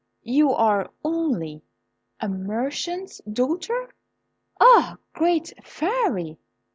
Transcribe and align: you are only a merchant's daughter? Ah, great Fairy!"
you 0.23 0.51
are 0.51 0.89
only 1.05 1.61
a 2.19 2.27
merchant's 2.27 3.21
daughter? 3.31 3.93
Ah, 4.59 4.97
great 5.13 5.53
Fairy!" 5.63 6.39